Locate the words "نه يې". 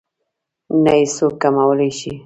0.83-1.05